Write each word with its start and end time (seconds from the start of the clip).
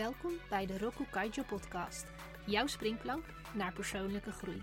Welkom 0.00 0.32
bij 0.48 0.66
de 0.66 0.78
Roku 0.78 1.04
Kaijo 1.10 1.42
podcast, 1.42 2.06
jouw 2.46 2.66
springplank 2.66 3.24
naar 3.54 3.72
persoonlijke 3.72 4.32
groei. 4.32 4.62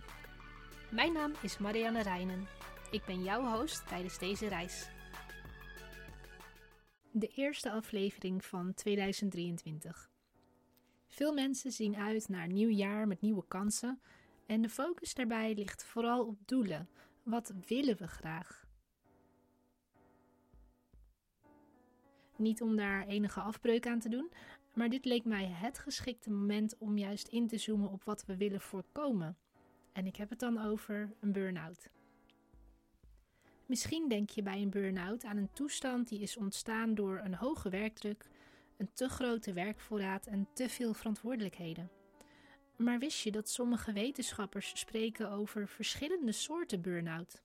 Mijn 0.91 1.13
naam 1.13 1.33
is 1.41 1.57
Marianne 1.57 2.01
Reinen. 2.01 2.47
Ik 2.91 3.05
ben 3.05 3.23
jouw 3.23 3.57
host 3.57 3.87
tijdens 3.87 4.19
deze 4.19 4.47
reis. 4.47 4.89
De 7.11 7.27
eerste 7.27 7.71
aflevering 7.71 8.45
van 8.45 8.73
2023. 8.73 10.09
Veel 11.07 11.33
mensen 11.33 11.71
zien 11.71 11.95
uit 11.95 12.29
naar 12.29 12.43
een 12.43 12.53
nieuw 12.53 12.69
jaar 12.69 13.07
met 13.07 13.21
nieuwe 13.21 13.47
kansen 13.47 14.01
en 14.45 14.61
de 14.61 14.69
focus 14.69 15.13
daarbij 15.13 15.53
ligt 15.53 15.83
vooral 15.83 16.25
op 16.25 16.37
doelen. 16.45 16.89
Wat 17.23 17.53
willen 17.65 17.97
we 17.97 18.07
graag? 18.07 18.65
Niet 22.35 22.61
om 22.61 22.75
daar 22.75 23.07
enige 23.07 23.39
afbreuk 23.39 23.87
aan 23.87 23.99
te 23.99 24.09
doen, 24.09 24.31
maar 24.77 24.89
dit 24.89 25.05
leek 25.05 25.25
mij 25.25 25.45
het 25.45 25.79
geschikte 25.79 26.31
moment 26.31 26.77
om 26.77 26.97
juist 26.97 27.27
in 27.27 27.47
te 27.47 27.57
zoomen 27.57 27.91
op 27.91 28.03
wat 28.03 28.25
we 28.25 28.37
willen 28.37 28.61
voorkomen. 28.61 29.37
En 29.91 30.05
ik 30.05 30.15
heb 30.15 30.29
het 30.29 30.39
dan 30.39 30.61
over 30.61 31.13
een 31.19 31.31
burn-out. 31.31 31.89
Misschien 33.65 34.07
denk 34.09 34.29
je 34.29 34.41
bij 34.41 34.61
een 34.61 34.69
burn-out 34.69 35.23
aan 35.23 35.37
een 35.37 35.51
toestand 35.53 36.07
die 36.07 36.19
is 36.19 36.37
ontstaan 36.37 36.95
door 36.95 37.21
een 37.23 37.35
hoge 37.35 37.69
werkdruk, 37.69 38.29
een 38.77 38.89
te 38.93 39.09
grote 39.09 39.53
werkvoorraad 39.53 40.25
en 40.25 40.47
te 40.53 40.69
veel 40.69 40.93
verantwoordelijkheden. 40.93 41.91
Maar 42.75 42.99
wist 42.99 43.23
je 43.23 43.31
dat 43.31 43.49
sommige 43.49 43.93
wetenschappers 43.93 44.79
spreken 44.79 45.31
over 45.31 45.67
verschillende 45.67 46.31
soorten 46.31 46.81
burn-out? 46.81 47.41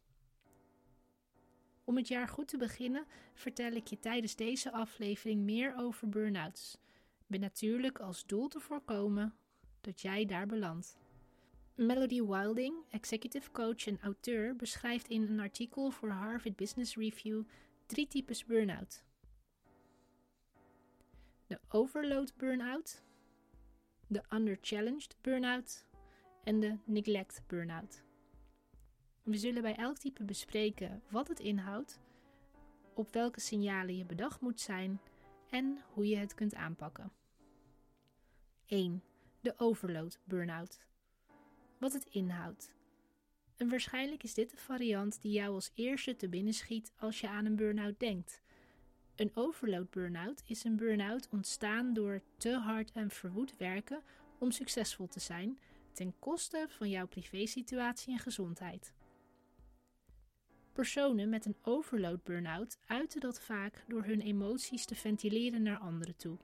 Om 1.84 1.96
het 1.96 2.08
jaar 2.08 2.28
goed 2.28 2.48
te 2.48 2.56
beginnen, 2.56 3.06
vertel 3.34 3.72
ik 3.72 3.86
je 3.86 3.98
tijdens 3.98 4.36
deze 4.36 4.72
aflevering 4.72 5.42
meer 5.42 5.74
over 5.76 6.08
burn-outs. 6.08 6.78
Met 7.32 7.40
natuurlijk 7.40 7.98
als 7.98 8.26
doel 8.26 8.48
te 8.48 8.60
voorkomen 8.60 9.34
dat 9.80 10.00
jij 10.00 10.24
daar 10.24 10.46
belandt. 10.46 10.98
Melody 11.74 12.22
Wilding, 12.22 12.74
executive 12.90 13.50
coach 13.50 13.86
en 13.86 14.00
auteur, 14.00 14.56
beschrijft 14.56 15.08
in 15.08 15.22
een 15.22 15.40
artikel 15.40 15.90
voor 15.90 16.08
Harvard 16.08 16.56
Business 16.56 16.96
Review 16.96 17.42
drie 17.86 18.06
types 18.06 18.44
burn-out. 18.44 19.04
De 21.46 21.60
overload 21.68 22.36
burn-out, 22.36 23.02
de 24.06 24.22
underchallenged 24.32 25.16
burn-out 25.20 25.86
en 26.44 26.60
de 26.60 26.78
neglect 26.84 27.42
burn-out. 27.46 28.02
We 29.22 29.36
zullen 29.36 29.62
bij 29.62 29.76
elk 29.76 29.98
type 29.98 30.24
bespreken 30.24 31.02
wat 31.10 31.28
het 31.28 31.40
inhoudt, 31.40 32.00
op 32.94 33.12
welke 33.12 33.40
signalen 33.40 33.96
je 33.96 34.04
bedacht 34.04 34.40
moet 34.40 34.60
zijn 34.60 35.00
en 35.50 35.78
hoe 35.92 36.08
je 36.08 36.16
het 36.16 36.34
kunt 36.34 36.54
aanpakken. 36.54 37.12
1. 38.72 39.02
De 39.40 39.54
overload 39.56 40.18
burn-out. 40.24 40.86
Wat 41.78 41.92
het 41.92 42.06
inhoudt. 42.10 42.72
En 43.56 43.68
waarschijnlijk 43.68 44.22
is 44.22 44.34
dit 44.34 44.50
de 44.50 44.56
variant 44.56 45.22
die 45.22 45.32
jou 45.32 45.54
als 45.54 45.70
eerste 45.74 46.16
te 46.16 46.28
binnen 46.28 46.52
schiet 46.52 46.92
als 46.98 47.20
je 47.20 47.28
aan 47.28 47.44
een 47.44 47.56
burn-out 47.56 48.00
denkt. 48.00 48.40
Een 49.16 49.30
overload 49.34 49.90
burn-out 49.90 50.42
is 50.46 50.64
een 50.64 50.76
burn-out 50.76 51.28
ontstaan 51.30 51.92
door 51.92 52.22
te 52.36 52.50
hard 52.52 52.92
en 52.92 53.10
verwoed 53.10 53.56
werken 53.56 54.02
om 54.38 54.50
succesvol 54.50 55.08
te 55.08 55.20
zijn, 55.20 55.58
ten 55.92 56.14
koste 56.18 56.66
van 56.68 56.90
jouw 56.90 57.06
privésituatie 57.06 58.12
en 58.12 58.18
gezondheid. 58.18 58.92
Personen 60.72 61.28
met 61.28 61.44
een 61.44 61.56
overload 61.62 62.22
burn-out 62.22 62.78
uiten 62.86 63.20
dat 63.20 63.40
vaak 63.40 63.84
door 63.88 64.04
hun 64.04 64.20
emoties 64.20 64.84
te 64.84 64.94
ventileren 64.94 65.62
naar 65.62 65.78
anderen 65.78 66.16
toe. 66.16 66.38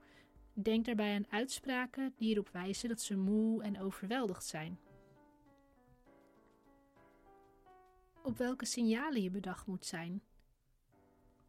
Denk 0.61 0.85
daarbij 0.85 1.15
aan 1.15 1.31
uitspraken 1.31 2.13
die 2.17 2.31
erop 2.33 2.49
wijzen 2.49 2.89
dat 2.89 3.01
ze 3.01 3.17
moe 3.17 3.63
en 3.63 3.79
overweldigd 3.79 4.45
zijn. 4.45 4.79
Op 8.23 8.37
welke 8.37 8.65
signalen 8.65 9.21
je 9.21 9.29
bedacht 9.29 9.67
moet 9.67 9.85
zijn. 9.85 10.21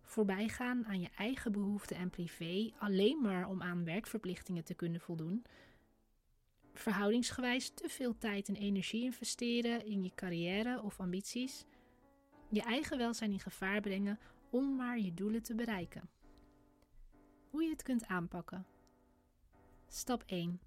Voorbijgaan 0.03 0.87
aan 0.87 1.01
je 1.01 1.09
eigen 1.17 1.53
behoeften 1.53 1.97
en 1.97 2.11
privé 2.11 2.73
alleen 2.79 3.21
maar 3.21 3.49
om 3.49 3.63
aan 3.63 3.85
werkverplichtingen 3.85 4.65
te 4.65 4.75
kunnen 4.75 5.01
voldoen. 5.01 5.45
Verhoudingsgewijs 6.73 7.71
te 7.75 7.89
veel 7.89 8.19
tijd 8.19 8.49
en 8.49 8.57
energie 8.57 9.03
investeren 9.03 9.85
in 9.85 10.03
je 10.03 10.15
carrière 10.15 10.83
of 10.83 11.01
ambities 11.01 11.67
je 12.49 12.63
eigen 12.63 12.99
welzijn 12.99 13.33
in 13.33 13.41
gevaar 13.41 13.81
brengen 13.81 14.19
om 14.51 14.77
maar 14.77 14.99
je 14.99 15.15
doelen 15.15 15.43
te 15.43 15.55
bereiken. 15.55 16.11
Hoe 17.51 17.63
je 17.63 17.71
het 17.71 17.83
kunt 17.83 18.07
aanpakken. 18.07 18.67
Stap 19.93 20.23
1. 20.27 20.61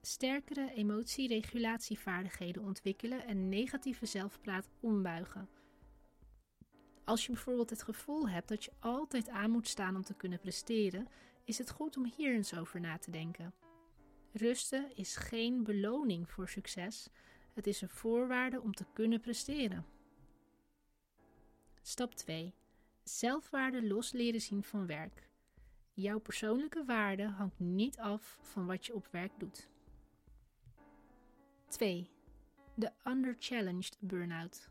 Sterkere 0.00 0.72
emotieregulatievaardigheden 0.74 2.62
ontwikkelen 2.62 3.26
en 3.26 3.48
negatieve 3.48 4.06
zelfpraat 4.06 4.68
ombuigen. 4.80 5.48
Als 7.04 7.26
je 7.26 7.32
bijvoorbeeld 7.32 7.70
het 7.70 7.82
gevoel 7.82 8.28
hebt 8.28 8.48
dat 8.48 8.64
je 8.64 8.72
altijd 8.78 9.28
aan 9.28 9.50
moet 9.50 9.68
staan 9.68 9.96
om 9.96 10.02
te 10.02 10.14
kunnen 10.14 10.40
presteren, 10.40 11.08
is 11.44 11.58
het 11.58 11.70
goed 11.70 11.96
om 11.96 12.12
hier 12.16 12.34
eens 12.34 12.54
over 12.54 12.80
na 12.80 12.98
te 12.98 13.10
denken. 13.10 13.54
Rusten 14.32 14.96
is 14.96 15.16
geen 15.16 15.64
beloning 15.64 16.30
voor 16.30 16.48
succes, 16.48 17.08
het 17.54 17.66
is 17.66 17.80
een 17.80 17.88
voorwaarde 17.88 18.60
om 18.60 18.74
te 18.74 18.86
kunnen 18.92 19.20
presteren. 19.20 19.86
Stap 21.82 22.14
2. 22.14 22.54
Zelfwaarde 23.02 23.86
los 23.86 24.12
leren 24.12 24.40
zien 24.40 24.64
van 24.64 24.86
werk. 24.86 25.29
Jouw 26.00 26.18
persoonlijke 26.18 26.84
waarde 26.84 27.28
hangt 27.28 27.58
niet 27.58 27.98
af 27.98 28.38
van 28.40 28.66
wat 28.66 28.86
je 28.86 28.94
op 28.94 29.08
werk 29.10 29.32
doet. 29.38 29.68
2. 31.68 32.10
De 32.74 32.92
underchallenged 33.04 33.96
burn-out. 34.00 34.68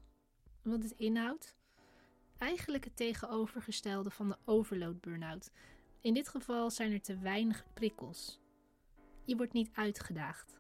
Wat 0.62 0.84
het 0.84 0.92
inhoudt? 0.92 1.56
Eigenlijk 2.38 2.84
het 2.84 2.96
tegenovergestelde 2.96 4.10
van 4.10 4.30
de 4.30 4.38
overload 4.46 5.02
burn-out. 5.02 5.52
In 6.02 6.14
dit 6.14 6.28
geval 6.28 6.72
zijn 6.72 6.92
er 6.92 7.02
te 7.02 7.18
weinig 7.18 7.66
prikkels. 7.74 8.40
Je 9.26 9.36
wordt 9.36 9.54
niet 9.54 9.70
uitgedaagd. 9.74 10.60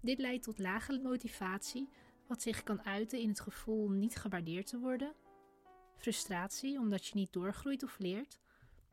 Dit 0.00 0.18
leidt 0.18 0.44
tot 0.44 0.58
lage 0.58 1.00
motivatie, 1.02 1.88
wat 2.26 2.42
zich 2.42 2.62
kan 2.62 2.82
uiten 2.82 3.18
in 3.18 3.28
het 3.28 3.40
gevoel 3.40 3.90
niet 3.90 4.16
gewaardeerd 4.16 4.66
te 4.66 4.78
worden 4.78 5.14
frustratie 5.98 6.78
omdat 6.78 7.06
je 7.06 7.14
niet 7.14 7.32
doorgroeit 7.32 7.82
of 7.82 7.98
leert, 7.98 8.38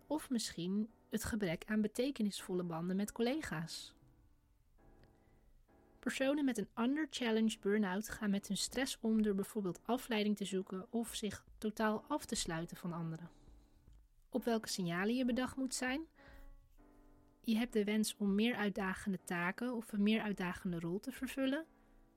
of 0.07 0.29
misschien 0.29 0.89
het 1.09 1.23
gebrek 1.23 1.63
aan 1.65 1.81
betekenisvolle 1.81 2.63
banden 2.63 2.95
met 2.95 3.11
collega's. 3.11 3.93
Personen 5.99 6.45
met 6.45 6.57
een 6.57 6.67
under-challenge 6.75 7.57
burn-out 7.59 8.09
gaan 8.09 8.29
met 8.29 8.47
hun 8.47 8.57
stress 8.57 8.97
om 9.01 9.21
door 9.21 9.35
bijvoorbeeld 9.35 9.79
afleiding 9.85 10.37
te 10.37 10.45
zoeken 10.45 10.87
of 10.89 11.15
zich 11.15 11.45
totaal 11.57 12.03
af 12.07 12.25
te 12.25 12.35
sluiten 12.35 12.77
van 12.77 12.93
anderen. 12.93 13.29
Op 14.29 14.43
welke 14.43 14.69
signalen 14.69 15.15
je 15.15 15.25
bedacht 15.25 15.55
moet 15.55 15.73
zijn? 15.73 16.01
Je 17.41 17.57
hebt 17.57 17.73
de 17.73 17.83
wens 17.83 18.15
om 18.17 18.35
meer 18.35 18.55
uitdagende 18.55 19.19
taken 19.23 19.73
of 19.73 19.91
een 19.91 20.03
meer 20.03 20.21
uitdagende 20.21 20.79
rol 20.79 20.99
te 20.99 21.11
vervullen. 21.11 21.65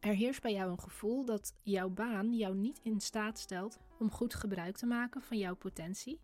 Er 0.00 0.14
heerst 0.14 0.42
bij 0.42 0.52
jou 0.52 0.70
een 0.70 0.80
gevoel 0.80 1.24
dat 1.24 1.54
jouw 1.62 1.88
baan 1.88 2.34
jou 2.34 2.54
niet 2.54 2.80
in 2.82 3.00
staat 3.00 3.38
stelt 3.38 3.78
om 3.98 4.10
goed 4.10 4.34
gebruik 4.34 4.76
te 4.76 4.86
maken 4.86 5.22
van 5.22 5.38
jouw 5.38 5.54
potentie. 5.54 6.20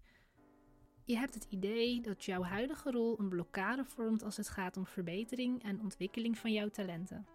Je 1.05 1.17
hebt 1.17 1.35
het 1.35 1.47
idee 1.49 2.01
dat 2.01 2.25
jouw 2.25 2.43
huidige 2.43 2.91
rol 2.91 3.21
een 3.21 3.29
blokkade 3.29 3.85
vormt 3.85 4.23
als 4.23 4.37
het 4.37 4.49
gaat 4.49 4.77
om 4.77 4.87
verbetering 4.87 5.63
en 5.63 5.81
ontwikkeling 5.81 6.39
van 6.39 6.53
jouw 6.53 6.69
talenten. 6.69 7.27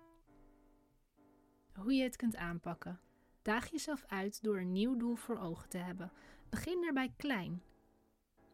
Hoe 1.73 1.93
je 1.93 2.03
het 2.03 2.15
kunt 2.15 2.35
aanpakken. 2.35 2.99
Daag 3.41 3.71
jezelf 3.71 4.03
uit 4.07 4.43
door 4.43 4.57
een 4.57 4.71
nieuw 4.71 4.97
doel 4.97 5.15
voor 5.15 5.37
ogen 5.37 5.69
te 5.69 5.77
hebben. 5.77 6.11
Begin 6.49 6.81
daarbij 6.81 7.13
klein. 7.17 7.61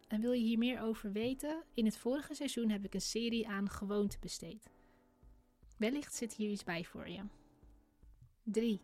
En 0.07 0.21
wil 0.21 0.31
je 0.31 0.43
hier 0.43 0.57
meer 0.57 0.81
over 0.81 1.11
weten? 1.11 1.63
In 1.73 1.85
het 1.85 1.97
vorige 1.97 2.33
seizoen 2.33 2.69
heb 2.69 2.83
ik 2.83 2.93
een 2.93 3.01
serie 3.01 3.47
aan 3.47 3.69
gewoonte 3.69 4.17
besteed. 4.19 4.69
Wellicht 5.77 6.15
zit 6.15 6.33
hier 6.33 6.49
iets 6.49 6.63
bij 6.63 6.83
voor 6.83 7.09
je. 7.09 7.21
3. 8.43 8.81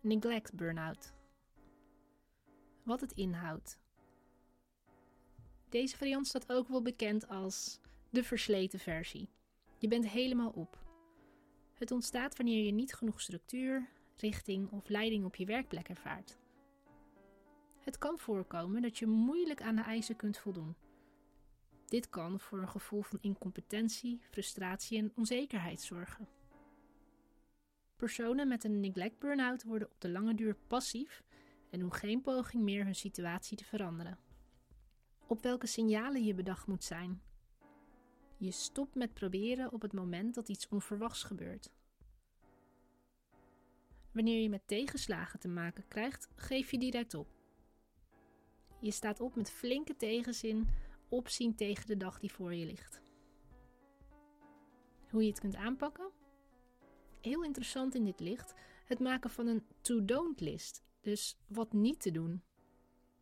Neglect 0.00 0.54
burn-out 0.54 1.16
wat 2.88 3.00
het 3.00 3.12
inhoudt. 3.12 3.78
Deze 5.68 5.96
variant 5.96 6.26
staat 6.26 6.52
ook 6.52 6.68
wel 6.68 6.82
bekend 6.82 7.28
als 7.28 7.80
de 8.10 8.24
versleten 8.24 8.78
versie. 8.78 9.28
Je 9.78 9.88
bent 9.88 10.08
helemaal 10.08 10.50
op. 10.50 10.78
Het 11.74 11.90
ontstaat 11.90 12.36
wanneer 12.36 12.64
je 12.64 12.72
niet 12.72 12.94
genoeg 12.94 13.20
structuur, 13.20 13.88
richting 14.16 14.70
of 14.70 14.88
leiding 14.88 15.24
op 15.24 15.36
je 15.36 15.44
werkplek 15.44 15.88
ervaart. 15.88 16.38
Het 17.78 17.98
kan 17.98 18.18
voorkomen 18.18 18.82
dat 18.82 18.98
je 18.98 19.06
moeilijk 19.06 19.62
aan 19.62 19.76
de 19.76 19.82
eisen 19.82 20.16
kunt 20.16 20.38
voldoen. 20.38 20.76
Dit 21.86 22.08
kan 22.08 22.40
voor 22.40 22.58
een 22.58 22.68
gevoel 22.68 23.02
van 23.02 23.18
incompetentie, 23.20 24.20
frustratie 24.30 24.98
en 24.98 25.12
onzekerheid 25.16 25.80
zorgen. 25.80 26.28
Personen 27.96 28.48
met 28.48 28.64
een 28.64 28.80
neglect 28.80 29.18
burn-out 29.18 29.62
worden 29.62 29.88
op 29.88 30.00
de 30.00 30.08
lange 30.08 30.34
duur 30.34 30.56
passief 30.66 31.22
en 31.70 31.78
doen 31.78 31.92
geen 31.92 32.20
poging 32.20 32.62
meer 32.62 32.84
hun 32.84 32.94
situatie 32.94 33.56
te 33.56 33.64
veranderen. 33.64 34.27
Op 35.28 35.42
welke 35.42 35.66
signalen 35.66 36.24
je 36.24 36.34
bedacht 36.34 36.66
moet 36.66 36.84
zijn. 36.84 37.22
Je 38.36 38.50
stopt 38.50 38.94
met 38.94 39.14
proberen 39.14 39.72
op 39.72 39.82
het 39.82 39.92
moment 39.92 40.34
dat 40.34 40.48
iets 40.48 40.68
onverwachts 40.68 41.22
gebeurt. 41.22 41.70
Wanneer 44.12 44.42
je 44.42 44.48
met 44.48 44.66
tegenslagen 44.66 45.38
te 45.38 45.48
maken 45.48 45.88
krijgt, 45.88 46.28
geef 46.34 46.70
je 46.70 46.78
direct 46.78 47.14
op. 47.14 47.28
Je 48.80 48.90
staat 48.90 49.20
op 49.20 49.36
met 49.36 49.50
flinke 49.50 49.96
tegenzin, 49.96 50.68
opzien 51.08 51.54
tegen 51.54 51.86
de 51.86 51.96
dag 51.96 52.18
die 52.20 52.32
voor 52.32 52.54
je 52.54 52.66
ligt. 52.66 53.02
Hoe 55.10 55.22
je 55.22 55.28
het 55.28 55.40
kunt 55.40 55.56
aanpakken? 55.56 56.10
Heel 57.20 57.44
interessant 57.44 57.94
in 57.94 58.04
dit 58.04 58.20
licht, 58.20 58.54
het 58.84 58.98
maken 58.98 59.30
van 59.30 59.46
een 59.46 59.66
to-don't 59.80 60.40
list, 60.40 60.82
dus 61.00 61.38
wat 61.46 61.72
niet 61.72 62.00
te 62.00 62.10
doen. 62.10 62.42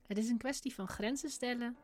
Het 0.06 0.19
is 0.19 0.29
een 0.29 0.38
kwestie 0.38 0.75
van 0.75 0.88
grenzen 0.88 1.31
stellen, 1.31 1.76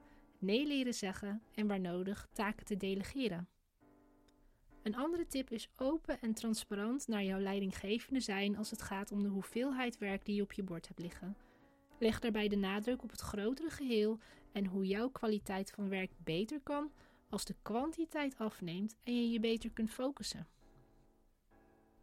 nee 0.42 0.66
leren 0.66 0.94
zeggen 0.94 1.42
en 1.54 1.66
waar 1.66 1.80
nodig 1.80 2.28
taken 2.32 2.66
te 2.66 2.76
delegeren. 2.76 3.48
Een 4.82 4.96
andere 4.96 5.26
tip 5.26 5.50
is 5.50 5.68
open 5.76 6.20
en 6.20 6.34
transparant 6.34 7.08
naar 7.08 7.24
jouw 7.24 7.38
leidinggevende 7.38 8.20
zijn 8.20 8.56
als 8.56 8.70
het 8.70 8.82
gaat 8.82 9.12
om 9.12 9.22
de 9.22 9.28
hoeveelheid 9.28 9.98
werk 9.98 10.24
die 10.24 10.34
je 10.34 10.42
op 10.42 10.52
je 10.52 10.62
bord 10.62 10.88
hebt 10.88 11.00
liggen. 11.00 11.36
Leg 11.98 12.20
daarbij 12.20 12.48
de 12.48 12.56
nadruk 12.56 13.02
op 13.02 13.10
het 13.10 13.20
grotere 13.20 13.70
geheel 13.70 14.18
en 14.52 14.66
hoe 14.66 14.86
jouw 14.86 15.10
kwaliteit 15.10 15.70
van 15.70 15.88
werk 15.88 16.10
beter 16.16 16.60
kan 16.60 16.92
als 17.28 17.44
de 17.44 17.54
kwantiteit 17.62 18.38
afneemt 18.38 18.96
en 19.04 19.14
je 19.14 19.30
je 19.30 19.40
beter 19.40 19.70
kunt 19.70 19.90
focussen. 19.90 20.46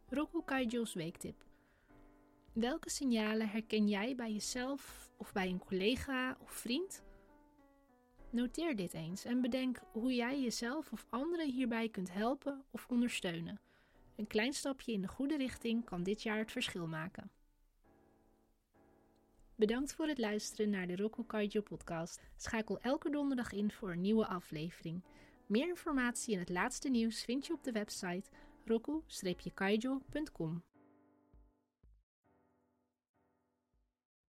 Roku 0.08 0.42
Kaijo's 0.44 0.94
weektip. 0.94 1.44
Welke 2.52 2.90
signalen 2.90 3.48
herken 3.48 3.88
jij 3.88 4.14
bij 4.14 4.32
jezelf 4.32 5.10
of 5.16 5.32
bij 5.32 5.48
een 5.48 5.58
collega 5.58 6.36
of 6.40 6.50
vriend? 6.50 7.02
Noteer 8.30 8.76
dit 8.76 8.94
eens 8.94 9.24
en 9.24 9.40
bedenk 9.40 9.80
hoe 9.92 10.14
jij 10.14 10.40
jezelf 10.40 10.92
of 10.92 11.06
anderen 11.08 11.50
hierbij 11.50 11.88
kunt 11.88 12.12
helpen 12.12 12.64
of 12.70 12.86
ondersteunen. 12.88 13.60
Een 14.16 14.26
klein 14.26 14.52
stapje 14.52 14.92
in 14.92 15.00
de 15.00 15.08
goede 15.08 15.36
richting 15.36 15.84
kan 15.84 16.02
dit 16.02 16.22
jaar 16.22 16.38
het 16.38 16.52
verschil 16.52 16.86
maken. 16.86 17.30
Bedankt 19.54 19.94
voor 19.94 20.06
het 20.06 20.18
luisteren 20.18 20.70
naar 20.70 20.86
de 20.86 20.96
Roku 20.96 21.24
Kaijo 21.24 21.60
podcast. 21.60 22.20
Schakel 22.36 22.80
elke 22.80 23.10
donderdag 23.10 23.52
in 23.52 23.70
voor 23.70 23.90
een 23.90 24.00
nieuwe 24.00 24.26
aflevering. 24.26 25.02
Meer 25.46 25.68
informatie 25.68 26.34
en 26.34 26.40
het 26.40 26.48
laatste 26.48 26.88
nieuws 26.88 27.24
vind 27.24 27.46
je 27.46 27.52
op 27.52 27.64
de 27.64 27.72
website 27.72 28.30
roku-kaijo.com. 28.64 30.62